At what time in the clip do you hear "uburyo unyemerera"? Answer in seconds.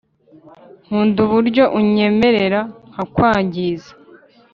1.25-2.59